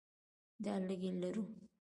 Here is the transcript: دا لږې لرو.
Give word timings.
دا 0.63 0.73
لږې 0.87 1.11
لرو. 1.21 1.43